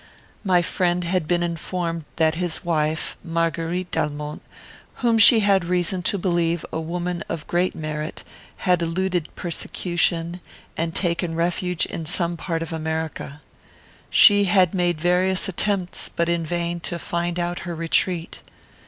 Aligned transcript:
My 0.43 0.63
friend 0.63 1.03
had 1.03 1.27
been 1.27 1.43
informed 1.43 2.05
that 2.15 2.33
his 2.33 2.65
wife, 2.65 3.15
Marguerite 3.23 3.91
d'Almont, 3.91 4.41
whom 4.95 5.19
she 5.19 5.41
had 5.41 5.63
reason 5.63 6.01
to 6.01 6.17
believe 6.17 6.65
a 6.73 6.81
woman 6.81 7.23
of 7.29 7.45
great 7.45 7.75
merit, 7.75 8.23
had 8.65 8.81
eluded 8.81 9.29
persecution, 9.35 10.41
and 10.75 10.95
taken 10.95 11.35
refuge 11.35 11.85
in 11.85 12.07
some 12.07 12.35
part 12.35 12.63
of 12.63 12.73
America. 12.73 13.41
She 14.09 14.45
had 14.45 14.73
made 14.73 14.99
various 14.99 15.47
attempts, 15.47 16.09
but 16.09 16.27
in 16.27 16.47
vain, 16.47 16.79
to 16.79 16.97
find 16.97 17.39
out 17.39 17.59
her 17.59 17.75
retreat. 17.75 18.41